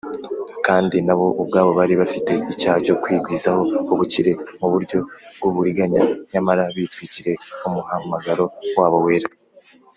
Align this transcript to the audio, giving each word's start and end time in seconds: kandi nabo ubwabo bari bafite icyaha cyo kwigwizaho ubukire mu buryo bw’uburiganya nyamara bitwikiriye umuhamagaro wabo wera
kandi 0.65 0.97
nabo 1.05 1.25
ubwabo 1.41 1.71
bari 1.79 1.93
bafite 2.01 2.31
icyaha 2.53 2.77
cyo 2.85 2.95
kwigwizaho 3.01 3.61
ubukire 3.93 4.31
mu 4.59 4.67
buryo 4.73 4.99
bw’uburiganya 5.37 6.01
nyamara 6.31 6.63
bitwikiriye 6.75 7.35
umuhamagaro 7.67 8.45
wabo 8.79 8.99
wera 9.05 9.29